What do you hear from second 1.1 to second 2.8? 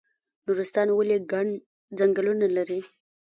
ګڼ ځنګلونه لري؟